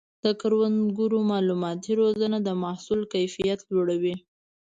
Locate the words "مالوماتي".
1.29-1.93